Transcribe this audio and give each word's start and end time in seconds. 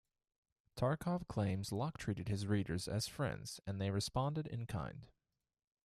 Tarcov 0.75 1.27
claims 1.27 1.71
Locke 1.71 1.99
treated 1.99 2.27
his 2.27 2.47
readers 2.47 2.87
as 2.87 3.05
his 3.05 3.13
friends 3.15 3.59
and 3.67 3.79
they 3.79 3.91
responded 3.91 4.47
in 4.47 4.65
kind. 4.65 5.05